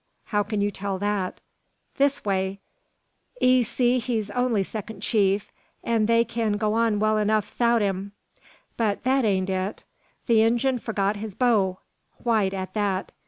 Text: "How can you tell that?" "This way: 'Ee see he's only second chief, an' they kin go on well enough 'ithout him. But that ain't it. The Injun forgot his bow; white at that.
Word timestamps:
"How 0.23 0.41
can 0.41 0.61
you 0.61 0.71
tell 0.71 0.97
that?" 0.97 1.41
"This 1.97 2.25
way: 2.25 2.59
'Ee 3.39 3.61
see 3.61 3.99
he's 3.99 4.31
only 4.31 4.63
second 4.63 5.01
chief, 5.01 5.51
an' 5.83 6.07
they 6.07 6.25
kin 6.25 6.57
go 6.57 6.73
on 6.73 6.97
well 6.97 7.19
enough 7.19 7.51
'ithout 7.55 7.81
him. 7.83 8.13
But 8.77 9.03
that 9.03 9.25
ain't 9.25 9.51
it. 9.51 9.83
The 10.25 10.41
Injun 10.41 10.79
forgot 10.79 11.17
his 11.17 11.35
bow; 11.35 11.81
white 12.17 12.55
at 12.55 12.73
that. 12.73 13.11